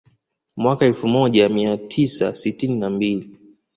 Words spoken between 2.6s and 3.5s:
na mbili